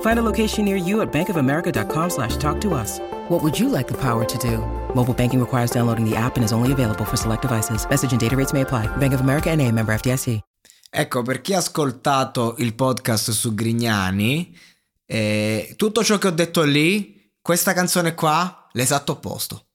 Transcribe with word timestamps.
Find 0.00 0.18
a 0.18 0.22
location 0.22 0.66
near 0.66 0.76
you 0.76 1.00
at 1.00 1.10
bankofamerica.com 1.10 2.10
slash 2.10 2.36
talk 2.36 2.60
to 2.60 2.74
us. 2.74 2.98
What 3.30 3.42
would 3.42 3.58
you 3.58 3.70
like 3.70 3.88
the 3.88 3.96
power 3.96 4.26
to 4.26 4.38
do? 4.38 4.58
Mobile 4.94 5.14
banking 5.14 5.40
requires 5.40 5.70
downloading 5.70 6.04
the 6.04 6.16
app 6.16 6.36
and 6.36 6.44
is 6.44 6.52
only 6.52 6.72
available 6.72 7.06
for 7.06 7.16
select 7.16 7.42
devices. 7.42 7.86
Message 7.88 8.12
and 8.12 8.20
data 8.20 8.36
rates 8.36 8.52
may 8.52 8.60
apply. 8.60 8.94
Bank 8.98 9.14
of 9.14 9.20
America 9.22 9.48
and 9.50 9.62
a 9.62 9.72
member 9.72 9.94
FDIC. 9.94 10.40
Ecco, 10.92 11.22
per 11.22 11.40
chi 11.40 11.54
ha 11.54 11.58
ascoltato 11.58 12.56
il 12.58 12.74
podcast 12.74 13.30
su 13.30 13.54
Grignani, 13.54 14.56
eh, 15.06 15.74
tutto 15.76 16.02
ciò 16.02 16.18
che 16.18 16.26
ho 16.26 16.32
detto 16.32 16.64
lì, 16.64 17.32
questa 17.40 17.72
canzone 17.72 18.14
qua, 18.14 18.68
l'esatto 18.72 19.12
opposto. 19.12 19.69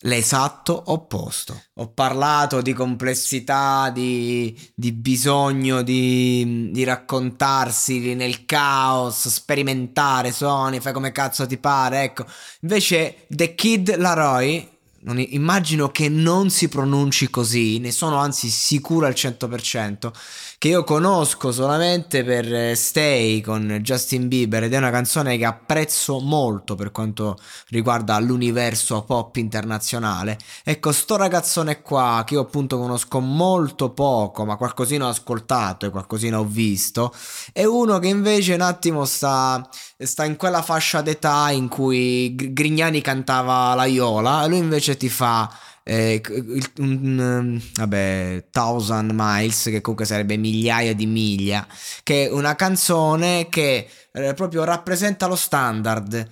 L'esatto 0.00 0.82
opposto. 0.88 1.58
Ho 1.76 1.88
parlato 1.88 2.60
di 2.60 2.74
complessità, 2.74 3.90
di, 3.90 4.54
di 4.74 4.92
bisogno 4.92 5.80
di, 5.80 6.70
di, 6.70 6.84
raccontarsi 6.84 8.14
nel 8.14 8.44
caos, 8.44 9.28
sperimentare 9.28 10.32
suoni, 10.32 10.80
fai 10.80 10.92
come 10.92 11.12
cazzo 11.12 11.46
ti 11.46 11.56
pare. 11.56 12.02
Ecco, 12.02 12.26
invece 12.60 13.24
The 13.28 13.54
Kid 13.54 13.96
Laroi 13.96 14.75
non, 15.06 15.18
immagino 15.20 15.90
che 15.90 16.08
non 16.08 16.50
si 16.50 16.68
pronunci 16.68 17.30
così, 17.30 17.78
ne 17.78 17.92
sono 17.92 18.16
anzi 18.16 18.48
sicuro 18.48 19.06
al 19.06 19.12
100%, 19.12 20.10
che 20.58 20.68
io 20.68 20.84
conosco 20.84 21.52
solamente 21.52 22.24
per 22.24 22.52
eh, 22.52 22.74
Stay 22.74 23.40
con 23.40 23.78
Justin 23.82 24.26
Bieber 24.26 24.64
ed 24.64 24.74
è 24.74 24.78
una 24.78 24.90
canzone 24.90 25.36
che 25.36 25.44
apprezzo 25.44 26.18
molto 26.18 26.74
per 26.74 26.90
quanto 26.90 27.38
riguarda 27.68 28.18
l'universo 28.18 29.02
pop 29.02 29.36
internazionale. 29.36 30.38
Ecco, 30.64 30.90
sto 30.90 31.16
ragazzone 31.16 31.82
qua 31.82 32.24
che 32.26 32.34
io 32.34 32.40
appunto 32.40 32.76
conosco 32.78 33.20
molto 33.20 33.90
poco, 33.90 34.44
ma 34.44 34.56
qualcosina 34.56 35.06
ho 35.06 35.10
ascoltato 35.10 35.86
e 35.86 35.90
qualcosina 35.90 36.40
ho 36.40 36.44
visto, 36.44 37.14
è 37.52 37.64
uno 37.64 38.00
che 38.00 38.08
invece 38.08 38.54
un 38.54 38.62
attimo 38.62 39.04
sta, 39.04 39.68
sta 39.96 40.24
in 40.24 40.34
quella 40.36 40.62
fascia 40.62 41.00
d'età 41.00 41.50
in 41.52 41.68
cui 41.68 42.34
Grignani 42.34 43.00
cantava 43.00 43.74
la 43.74 43.84
Iola 43.84 44.44
e 44.44 44.48
lui 44.48 44.58
invece 44.58 44.95
ti 44.96 45.08
fa 45.08 45.50
eh, 45.88 46.20
il, 46.24 46.70
un, 46.78 47.18
um, 47.18 47.62
vabbè, 47.74 48.46
Thousand 48.50 49.12
Miles, 49.14 49.62
che 49.64 49.80
comunque 49.80 50.04
sarebbe 50.04 50.36
migliaia 50.36 50.94
di 50.94 51.06
miglia, 51.06 51.66
che 52.02 52.26
è 52.26 52.32
una 52.32 52.56
canzone 52.56 53.48
che 53.48 53.88
eh, 54.12 54.34
proprio 54.34 54.64
rappresenta 54.64 55.26
lo 55.26 55.36
standard. 55.36 56.28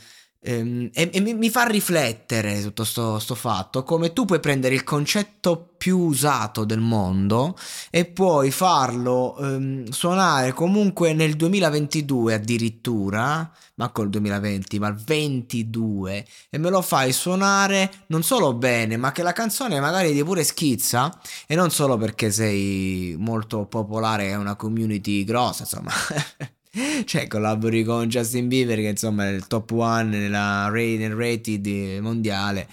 Ehm, 0.46 0.90
e, 0.92 1.08
e 1.10 1.20
mi, 1.20 1.32
mi, 1.32 1.48
fa 1.48 1.64
riflettere 1.64 2.60
tutto 2.60 2.84
questo 3.12 3.34
fatto 3.34 3.82
come 3.82 4.12
tu 4.12 4.26
puoi 4.26 4.40
prendere 4.40 4.74
il 4.74 4.84
concetto 4.84 5.72
più 5.78 5.98
usato 5.98 6.64
del 6.64 6.80
mondo 6.80 7.56
e 7.90 8.04
puoi 8.04 8.50
farlo 8.50 9.38
ehm, 9.38 9.88
suonare 9.88 10.52
comunque 10.52 11.14
nel 11.14 11.36
2022 11.36 12.34
addirittura 12.34 13.50
ma 13.76 13.88
col 13.88 14.10
2020 14.10 14.78
ma 14.78 14.88
il 14.88 14.96
22 14.96 16.26
e 16.50 16.58
me 16.58 16.68
lo 16.68 16.82
fai 16.82 17.14
suonare 17.14 17.90
non 18.08 18.22
solo 18.22 18.52
bene 18.52 18.98
ma 18.98 19.12
che 19.12 19.22
la 19.22 19.32
canzone 19.32 19.80
magari 19.80 20.12
ti 20.12 20.22
pure 20.22 20.44
schizza 20.44 21.10
e 21.46 21.54
non 21.54 21.70
solo 21.70 21.96
perché 21.96 22.30
sei 22.30 23.16
molto 23.18 23.64
popolare 23.64 24.28
e 24.28 24.34
una 24.34 24.56
community 24.56 25.24
grossa 25.24 25.62
insomma 25.62 25.92
cioè 27.04 27.28
collabori 27.28 27.84
con 27.84 28.08
Justin 28.08 28.48
Bieber 28.48 28.78
che 28.78 28.88
insomma 28.88 29.26
è 29.28 29.30
il 29.30 29.46
top 29.46 29.70
one 29.72 30.18
nella, 30.18 30.68
nel 30.68 31.14
rated 31.14 31.66
mondiale. 32.00 32.66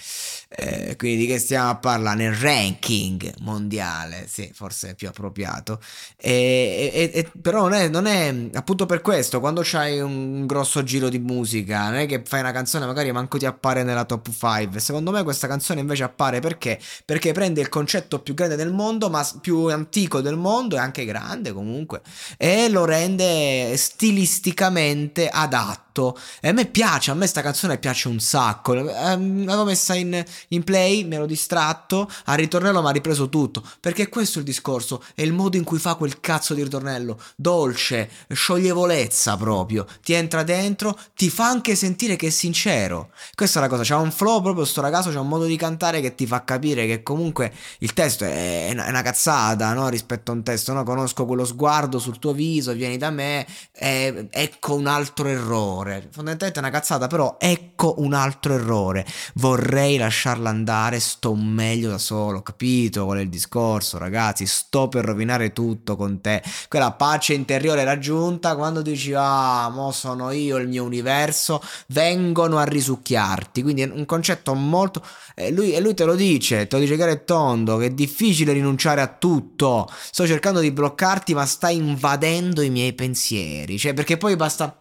Eh, 0.53 0.95
quindi 0.97 1.21
di 1.21 1.27
che 1.27 1.39
stiamo 1.39 1.69
a 1.69 1.75
parlare? 1.77 2.17
Nel 2.17 2.33
ranking 2.33 3.35
mondiale 3.39 4.25
sì 4.27 4.51
forse 4.53 4.89
è 4.89 4.95
più 4.95 5.07
appropriato. 5.07 5.79
E, 6.17 6.91
e, 6.93 7.11
e, 7.13 7.31
però 7.41 7.61
non 7.61 7.73
è, 7.73 7.87
non 7.87 8.05
è, 8.05 8.49
appunto 8.53 8.85
per 8.85 9.01
questo 9.01 9.39
quando 9.39 9.61
c'hai 9.63 9.99
un 9.99 10.45
grosso 10.45 10.83
giro 10.83 11.07
di 11.07 11.19
musica 11.19 11.89
non 11.89 11.99
è 11.99 12.05
che 12.05 12.23
fai 12.25 12.41
una 12.41 12.51
canzone 12.51 12.85
magari 12.85 13.11
manco 13.11 13.37
ti 13.37 13.45
appare 13.45 13.83
nella 13.83 14.03
top 14.05 14.29
5 14.29 14.79
secondo 14.79 15.11
me 15.11 15.23
questa 15.23 15.47
canzone 15.47 15.79
invece 15.79 16.03
appare 16.03 16.39
perché? 16.39 16.79
Perché 17.05 17.31
prende 17.31 17.61
il 17.61 17.69
concetto 17.69 18.19
più 18.19 18.33
grande 18.33 18.55
del 18.55 18.71
mondo 18.71 19.09
ma 19.09 19.25
più 19.39 19.65
antico 19.67 20.21
del 20.21 20.35
mondo 20.35 20.75
e 20.75 20.79
anche 20.79 21.05
grande 21.05 21.53
comunque 21.53 22.01
e 22.37 22.67
lo 22.69 22.85
rende 22.85 23.71
stilisticamente 23.91 25.27
adatto. 25.27 26.17
E 26.39 26.47
a 26.47 26.51
me 26.53 26.65
piace, 26.65 27.11
a 27.11 27.13
me 27.13 27.27
sta 27.27 27.41
canzone 27.41 27.77
piace 27.77 28.07
un 28.07 28.19
sacco. 28.19 28.73
Ehm, 28.73 29.43
l'avevo 29.45 29.65
messa 29.65 29.93
in, 29.93 30.23
in 30.49 30.63
play, 30.63 31.03
mi 31.03 31.15
ero 31.15 31.25
distratto, 31.25 32.09
al 32.25 32.37
ritornello 32.37 32.81
mi 32.81 32.87
ha 32.87 32.91
ripreso 32.91 33.27
tutto. 33.27 33.61
Perché 33.79 34.07
questo 34.07 34.37
è 34.37 34.41
il 34.41 34.47
discorso, 34.47 35.03
è 35.13 35.21
il 35.21 35.33
modo 35.33 35.57
in 35.57 35.65
cui 35.65 35.79
fa 35.79 35.95
quel 35.95 36.21
cazzo 36.21 36.53
di 36.53 36.63
ritornello. 36.63 37.19
Dolce, 37.35 38.09
scioglievolezza 38.29 39.35
proprio. 39.35 39.85
Ti 40.01 40.13
entra 40.13 40.43
dentro, 40.43 40.97
ti 41.13 41.29
fa 41.29 41.47
anche 41.47 41.75
sentire 41.75 42.15
che 42.15 42.27
è 42.27 42.31
sincero. 42.31 43.11
Questa 43.35 43.59
è 43.59 43.61
la 43.61 43.67
cosa, 43.67 43.83
c'ha 43.83 43.97
un 43.97 44.11
flow 44.11 44.41
proprio 44.41 44.63
sto 44.63 44.79
ragazzo, 44.79 45.11
c'ha 45.11 45.19
un 45.19 45.27
modo 45.27 45.45
di 45.45 45.57
cantare 45.57 45.99
che 45.99 46.15
ti 46.15 46.25
fa 46.25 46.45
capire 46.45 46.87
che 46.87 47.03
comunque 47.03 47.51
il 47.79 47.93
testo 47.93 48.23
è 48.23 48.69
una, 48.71 48.85
è 48.85 48.89
una 48.89 49.01
cazzata, 49.01 49.73
no? 49.73 49.89
Rispetto 49.89 50.31
a 50.31 50.35
un 50.35 50.43
testo, 50.43 50.71
no? 50.71 50.83
Conosco 50.83 51.25
quello 51.25 51.43
sguardo 51.43 51.99
sul 51.99 52.17
tuo 52.17 52.31
viso, 52.31 52.71
vieni 52.71 52.97
da 52.97 53.09
me, 53.09 53.45
e, 53.83 54.27
ecco 54.29 54.75
un 54.75 54.85
altro 54.85 55.27
errore. 55.27 56.07
Fondamentalmente 56.11 56.59
è 56.59 56.63
una 56.63 56.69
cazzata, 56.69 57.07
però 57.07 57.37
ecco 57.39 57.95
un 57.97 58.13
altro 58.13 58.53
errore. 58.53 59.03
Vorrei 59.33 59.97
lasciarla 59.97 60.51
andare, 60.51 60.99
sto 60.99 61.33
meglio 61.33 61.89
da 61.89 61.97
solo. 61.97 62.43
Capito 62.43 63.05
qual 63.05 63.17
è 63.17 63.21
il 63.21 63.29
discorso, 63.29 63.97
ragazzi? 63.97 64.45
Sto 64.45 64.87
per 64.87 65.03
rovinare 65.03 65.51
tutto 65.51 65.95
con 65.95 66.21
te. 66.21 66.43
Quella 66.67 66.91
pace 66.91 67.33
interiore 67.33 67.83
raggiunta 67.83 68.55
quando 68.55 68.83
dici, 68.83 69.13
ah, 69.15 69.67
mo 69.69 69.91
sono 69.91 70.29
io, 70.29 70.57
il 70.57 70.67
mio 70.67 70.83
universo, 70.83 71.59
vengono 71.87 72.59
a 72.59 72.63
risucchiarti. 72.63 73.63
Quindi 73.63 73.81
è 73.81 73.89
un 73.91 74.05
concetto 74.05 74.53
molto. 74.53 75.03
E 75.33 75.49
lui, 75.49 75.73
e 75.73 75.79
lui 75.79 75.95
te 75.95 76.03
lo 76.03 76.13
dice, 76.13 76.67
te 76.67 76.75
lo 76.75 76.83
dice 76.83 76.95
chiaro 76.95 77.11
e 77.13 77.23
tondo, 77.23 77.77
che 77.77 77.87
è 77.87 77.89
difficile 77.89 78.53
rinunciare 78.53 79.01
a 79.01 79.07
tutto. 79.07 79.89
Sto 80.11 80.27
cercando 80.27 80.59
di 80.59 80.69
bloccarti, 80.69 81.33
ma 81.33 81.47
stai 81.47 81.77
invadendo 81.77 82.61
i 82.61 82.69
miei 82.69 82.93
pensieri. 82.93 83.69
Cioè, 83.77 83.93
perché 83.93 84.17
poi 84.17 84.35
basta 84.35 84.77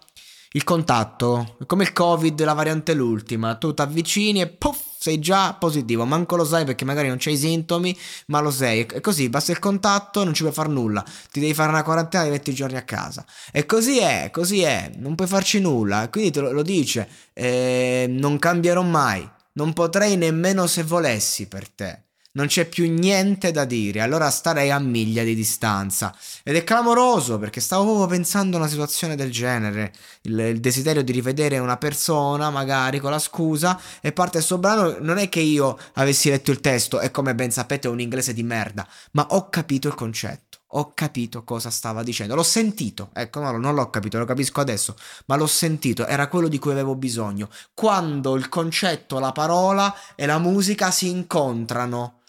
il 0.53 0.65
contatto, 0.65 1.57
come 1.67 1.85
il 1.85 1.93
covid, 1.93 2.43
la 2.43 2.55
variante 2.55 2.93
l'ultima, 2.93 3.55
tu 3.55 3.73
ti 3.73 3.83
avvicini 3.83 4.41
e 4.41 4.49
puff, 4.49 4.81
sei 4.99 5.21
già 5.21 5.55
positivo, 5.55 6.05
manco 6.05 6.35
lo 6.35 6.45
sai 6.45 6.65
perché 6.65 6.85
magari 6.85 7.07
non 7.07 7.19
c'hai 7.21 7.37
sintomi, 7.37 7.97
ma 8.27 8.41
lo 8.41 8.51
sei, 8.51 8.85
e 8.85 9.01
così 9.01 9.29
basta 9.29 9.53
il 9.53 9.61
contatto, 9.61 10.25
non 10.25 10.35
ci 10.35 10.43
puoi 10.43 10.53
fare 10.53 10.69
nulla, 10.69 11.05
ti 11.31 11.39
devi 11.39 11.55
fare 11.55 11.71
una 11.71 11.85
quarantena 11.85 12.25
di 12.25 12.31
20 12.31 12.53
giorni 12.53 12.77
a 12.77 12.83
casa, 12.83 13.25
e 13.53 13.65
così 13.65 13.99
è, 14.01 14.31
così 14.33 14.63
è, 14.63 14.91
non 14.97 15.15
puoi 15.15 15.29
farci 15.29 15.61
nulla, 15.61 16.09
quindi 16.11 16.33
te 16.33 16.41
lo, 16.41 16.51
lo 16.51 16.63
dice, 16.63 17.09
eh, 17.33 18.07
non 18.09 18.39
cambierò 18.41 18.83
mai, 18.83 19.29
non 19.53 19.73
potrei 19.73 20.17
nemmeno 20.17 20.67
se 20.67 20.83
volessi 20.83 21.47
per 21.47 21.69
te. 21.69 22.10
Non 22.33 22.47
c'è 22.47 22.67
più 22.67 22.89
niente 22.89 23.51
da 23.51 23.65
dire, 23.65 24.01
allora 24.01 24.31
starei 24.31 24.71
a 24.71 24.79
miglia 24.79 25.25
di 25.25 25.35
distanza. 25.35 26.15
Ed 26.45 26.55
è 26.55 26.63
clamoroso 26.63 27.39
perché 27.39 27.61
stavo 27.61 27.83
proprio 27.85 28.07
pensando 28.07 28.57
a 28.57 28.61
una 28.61 28.69
situazione 28.69 29.17
del 29.17 29.33
genere. 29.33 29.93
Il, 30.23 30.39
il 30.39 30.61
desiderio 30.61 31.03
di 31.03 31.11
rivedere 31.11 31.59
una 31.59 31.77
persona, 31.77 32.51
magari 32.51 33.01
con 33.01 33.11
la 33.11 33.19
scusa, 33.19 33.81
e 34.01 34.13
parte 34.13 34.39
questo 34.39 34.59
brano. 34.59 34.97
Non 35.01 35.19
è 35.19 35.29
che 35.29 35.41
io 35.41 35.77
avessi 35.95 36.31
letto 36.31 36.53
il 36.53 36.61
testo, 36.61 37.01
e 37.01 37.11
come 37.11 37.35
ben 37.35 37.51
sapete 37.51 37.89
è 37.89 37.91
un 37.91 38.01
inglese 38.01 38.33
di 38.33 38.45
merda, 38.45 38.87
ma 39.13 39.27
ho 39.31 39.49
capito 39.49 39.89
il 39.89 39.95
concetto. 39.95 40.59
ho 40.73 40.93
capito 40.95 41.43
cosa 41.45 41.71
stava 41.71 42.03
dicendo. 42.03 42.35
L'ho 42.35 42.43
sentito, 42.43 43.11
ecco, 43.13 43.41
no, 43.41 43.57
non 43.57 43.75
l'ho 43.75 43.91
capito, 43.91 44.19
lo 44.19 44.25
capisco 44.25 44.61
adesso, 44.61 44.95
ma 45.27 45.37
l'ho 45.37 45.47
sentito, 45.47 46.07
era 46.07 46.29
quello 46.29 46.49
di 46.49 46.59
cui 46.59 46.73
avevo 46.73 46.95
bisogno. 46.95 47.49
Quando 47.75 48.37
il 48.37 48.49
concetto, 48.49 49.19
la 49.19 49.33
parola 49.33 49.95
e 50.15 50.27
la 50.27 50.39
musica 50.39 50.91
si 50.91 51.09
incontrano 51.09 52.20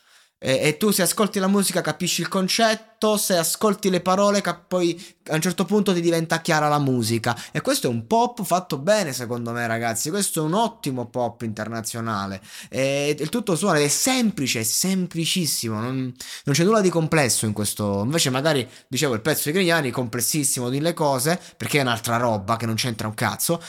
e, 0.43 0.59
e, 0.59 0.77
tu 0.77 0.89
se 0.89 1.03
ascolti 1.03 1.37
la 1.37 1.47
musica 1.47 1.81
capisci 1.81 2.21
il 2.21 2.27
concetto, 2.27 3.15
se 3.15 3.37
ascolti 3.37 3.91
le 3.91 4.01
parole 4.01 4.41
cap- 4.41 4.65
poi 4.67 4.99
a 5.27 5.35
un 5.35 5.41
certo 5.41 5.65
punto 5.65 5.93
ti 5.93 6.01
diventa 6.01 6.41
chiara 6.41 6.67
la 6.67 6.79
musica. 6.79 7.39
E 7.51 7.61
questo 7.61 7.85
è 7.85 7.91
un 7.91 8.07
pop 8.07 8.43
fatto 8.43 8.79
bene 8.79 9.13
secondo 9.13 9.51
me 9.51 9.67
ragazzi, 9.67 10.09
questo 10.09 10.41
è 10.41 10.43
un 10.43 10.55
ottimo 10.55 11.05
pop 11.05 11.43
internazionale. 11.43 12.41
E 12.69 13.15
il 13.19 13.29
tutto 13.29 13.55
suona 13.55 13.77
è 13.77 13.87
semplice, 13.87 14.61
è 14.61 14.63
semplicissimo, 14.63 15.79
non, 15.79 16.11
non, 16.45 16.55
c'è 16.55 16.63
nulla 16.63 16.81
di 16.81 16.89
complesso 16.89 17.45
in 17.45 17.53
questo. 17.53 18.01
Invece 18.03 18.31
magari, 18.31 18.67
dicevo, 18.87 19.13
il 19.13 19.21
pezzo 19.21 19.43
di 19.51 19.53
Grignani 19.53 19.91
complessissimo 19.91 20.69
di 20.69 20.79
le 20.79 20.95
cose, 20.95 21.39
perché 21.55 21.77
è 21.77 21.81
un'altra 21.81 22.17
roba 22.17 22.57
che 22.57 22.65
non 22.65 22.73
c'entra 22.73 23.07
un 23.07 23.13
cazzo, 23.13 23.61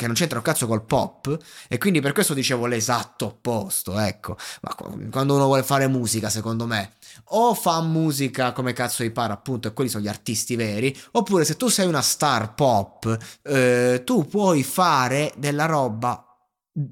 che 0.00 0.06
non 0.06 0.14
c'entra 0.14 0.38
un 0.38 0.44
cazzo 0.44 0.66
col 0.66 0.86
pop 0.86 1.36
e 1.68 1.76
quindi 1.76 2.00
per 2.00 2.12
questo 2.12 2.32
dicevo 2.32 2.64
l'esatto 2.64 3.26
opposto, 3.26 3.98
ecco. 3.98 4.34
Ma 4.62 4.74
quando 5.10 5.34
uno 5.34 5.44
vuole 5.44 5.62
fare 5.62 5.88
musica, 5.88 6.30
secondo 6.30 6.66
me, 6.66 6.94
o 7.32 7.52
fa 7.52 7.82
musica 7.82 8.52
come 8.52 8.72
cazzo 8.72 9.04
gli 9.04 9.10
pare, 9.10 9.34
appunto, 9.34 9.68
e 9.68 9.74
quelli 9.74 9.90
sono 9.90 10.02
gli 10.02 10.08
artisti 10.08 10.56
veri, 10.56 10.98
oppure 11.12 11.44
se 11.44 11.58
tu 11.58 11.68
sei 11.68 11.86
una 11.86 12.00
star 12.00 12.54
pop, 12.54 13.14
eh, 13.42 14.00
tu 14.06 14.26
puoi 14.26 14.62
fare 14.62 15.34
della 15.36 15.66
roba 15.66 16.24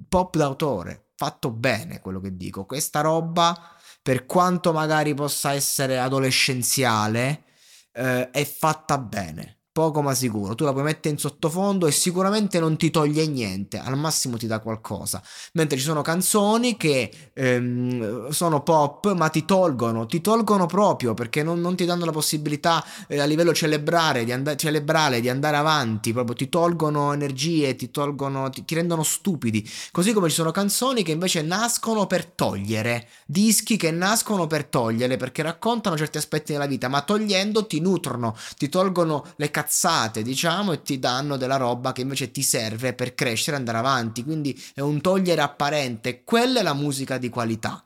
pop 0.06 0.36
d'autore, 0.36 1.12
fatto 1.16 1.50
bene 1.50 2.00
quello 2.00 2.20
che 2.20 2.36
dico. 2.36 2.66
Questa 2.66 3.00
roba, 3.00 3.58
per 4.02 4.26
quanto 4.26 4.74
magari 4.74 5.14
possa 5.14 5.54
essere 5.54 5.98
adolescenziale, 5.98 7.44
eh, 7.92 8.30
è 8.30 8.44
fatta 8.44 8.98
bene 8.98 9.57
poco 9.78 10.02
ma 10.02 10.12
sicuro. 10.12 10.56
Tu 10.56 10.64
la 10.64 10.72
puoi 10.72 10.82
mettere 10.82 11.14
in 11.14 11.20
sottofondo 11.20 11.86
e 11.86 11.92
sicuramente 11.92 12.58
non 12.58 12.76
ti 12.76 12.90
toglie 12.90 13.28
niente, 13.28 13.78
al 13.78 13.96
massimo 13.96 14.36
ti 14.36 14.48
dà 14.48 14.58
qualcosa. 14.58 15.22
Mentre 15.52 15.78
ci 15.78 15.84
sono 15.84 16.02
canzoni 16.02 16.76
che 16.76 17.08
ehm, 17.32 18.30
sono 18.30 18.64
pop 18.64 19.12
ma 19.14 19.28
ti 19.28 19.44
tolgono, 19.44 20.06
ti 20.06 20.20
tolgono 20.20 20.66
proprio 20.66 21.14
perché 21.14 21.44
non, 21.44 21.60
non 21.60 21.76
ti 21.76 21.84
danno 21.84 22.04
la 22.04 22.10
possibilità 22.10 22.84
eh, 23.06 23.20
a 23.20 23.24
livello 23.24 23.54
celebrare 23.54 24.24
di, 24.24 24.32
and- 24.32 24.56
celebrale 24.56 25.20
di 25.20 25.28
andare 25.28 25.56
avanti, 25.56 26.12
proprio 26.12 26.34
ti 26.34 26.48
tolgono 26.48 27.12
energie, 27.12 27.76
ti 27.76 27.92
tolgono, 27.92 28.50
ti, 28.50 28.64
ti 28.64 28.74
rendono 28.74 29.04
stupidi. 29.04 29.64
Così 29.92 30.12
come 30.12 30.28
ci 30.28 30.34
sono 30.34 30.50
canzoni 30.50 31.04
che 31.04 31.12
invece 31.12 31.42
nascono 31.42 32.08
per 32.08 32.24
togliere, 32.26 33.06
dischi 33.26 33.76
che 33.76 33.92
nascono 33.92 34.48
per 34.48 34.64
togliere 34.64 35.16
perché 35.16 35.42
raccontano 35.42 35.96
certi 35.96 36.18
aspetti 36.18 36.50
della 36.50 36.66
vita, 36.66 36.88
ma 36.88 37.02
togliendo 37.02 37.64
ti 37.64 37.78
nutrono, 37.78 38.36
ti 38.56 38.68
tolgono 38.68 39.24
le 39.36 39.50
cazzate 39.52 39.66
cazzate, 39.68 40.22
diciamo, 40.22 40.72
e 40.72 40.82
ti 40.82 40.98
danno 40.98 41.36
della 41.36 41.56
roba 41.56 41.92
che 41.92 42.00
invece 42.00 42.30
ti 42.30 42.42
serve 42.42 42.94
per 42.94 43.14
crescere 43.14 43.56
e 43.56 43.58
andare 43.58 43.76
avanti. 43.76 44.24
Quindi 44.24 44.58
è 44.74 44.80
un 44.80 45.02
togliere 45.02 45.42
apparente. 45.42 46.24
Quella 46.24 46.60
è 46.60 46.62
la 46.62 46.72
musica 46.72 47.18
di 47.18 47.28
qualità. 47.28 47.84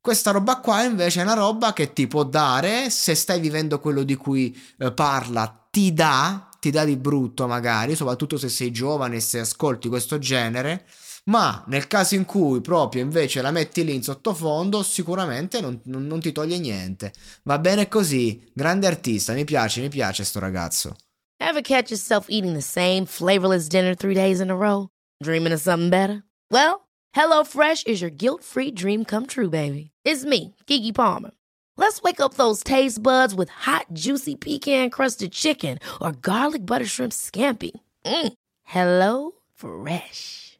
Questa 0.00 0.30
roba 0.30 0.60
qua 0.60 0.82
invece 0.82 1.20
è 1.20 1.24
una 1.24 1.34
roba 1.34 1.72
che 1.72 1.92
ti 1.92 2.06
può 2.06 2.24
dare, 2.24 2.90
se 2.90 3.14
stai 3.14 3.40
vivendo 3.40 3.80
quello 3.80 4.04
di 4.04 4.14
cui 4.14 4.56
eh, 4.78 4.92
parla, 4.92 5.66
ti 5.68 5.92
dà, 5.92 6.48
ti 6.60 6.70
dà 6.70 6.84
di 6.84 6.96
brutto 6.96 7.48
magari, 7.48 7.96
soprattutto 7.96 8.38
se 8.38 8.48
sei 8.48 8.70
giovane 8.70 9.16
e 9.16 9.20
se 9.20 9.40
ascolti 9.40 9.88
questo 9.88 10.18
genere, 10.18 10.86
ma 11.30 11.64
nel 11.68 11.86
caso 11.86 12.14
in 12.14 12.24
cui 12.24 12.60
proprio 12.60 13.02
invece 13.02 13.42
la 13.42 13.50
metti 13.50 13.84
lì 13.84 13.94
in 13.94 14.02
sottofondo, 14.02 14.82
sicuramente 14.82 15.60
non, 15.60 15.80
non, 15.84 16.06
non 16.06 16.20
ti 16.20 16.32
toglie 16.32 16.58
niente. 16.58 17.12
Va 17.44 17.58
bene 17.58 17.88
così, 17.88 18.48
grande 18.52 18.86
artista, 18.86 19.32
mi 19.32 19.44
piace, 19.44 19.80
mi 19.80 19.88
piace 19.88 20.24
sto 20.24 20.38
ragazzo. 20.38 20.96
Ever 21.38 21.60
catch 21.60 21.90
yourself 21.90 22.26
eating 22.28 22.54
the 22.54 22.62
same 22.62 23.04
flavorless 23.04 23.68
dinner 23.68 23.94
three 23.94 24.14
days 24.14 24.40
in 24.40 24.50
a 24.50 24.56
row? 24.56 24.88
Dreaming 25.22 25.52
of 25.52 25.60
something 25.60 25.90
better? 25.90 26.22
Well, 26.50 26.86
HelloFresh 27.14 27.86
is 27.86 28.00
your 28.00 28.10
guilt-free 28.10 28.72
dream 28.72 29.04
come 29.04 29.26
true, 29.26 29.50
baby. 29.50 29.90
It's 30.04 30.24
me, 30.24 30.54
Kiki 30.66 30.92
Palmer. 30.92 31.32
Let's 31.76 32.02
wake 32.02 32.20
up 32.20 32.34
those 32.34 32.62
taste 32.62 33.02
buds 33.02 33.34
with 33.34 33.50
hot, 33.50 33.86
juicy 33.92 34.34
pecan-crusted 34.34 35.32
chicken 35.32 35.78
or 36.00 36.12
garlic 36.12 36.64
butter 36.64 36.86
shrimp 36.86 37.12
scampi. 37.12 37.72
Mm. 38.04 38.32
Hello 38.64 39.32
Fresh. 39.54 40.55